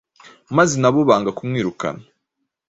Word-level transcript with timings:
maze 0.57 0.73
nabo 0.81 0.99
banga 1.09 1.29
kumwirukana 1.37 2.03